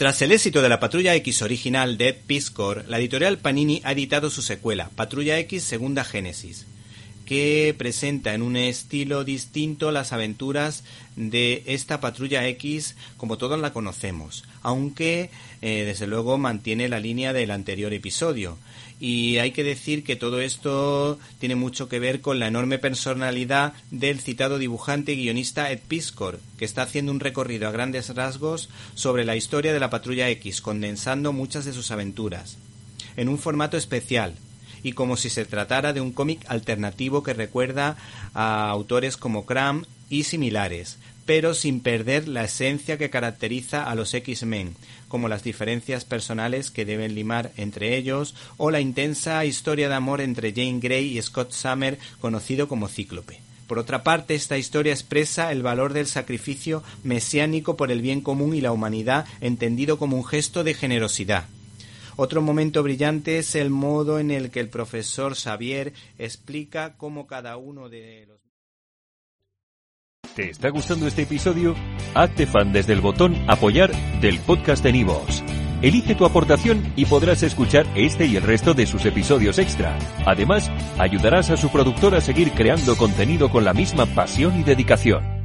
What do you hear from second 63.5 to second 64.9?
el modo en el que el